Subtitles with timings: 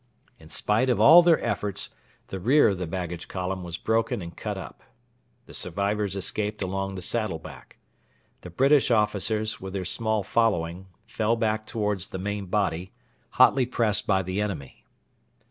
[0.39, 1.91] In spite of all their efforts
[2.29, 4.81] the rear of the baggage column was broken and cut up.
[5.45, 7.77] The survivors escaped along the saddleback.
[8.41, 12.93] The British officers, with their small following, fell back towards their main body,
[13.37, 14.85] hotly pressed by the enemy.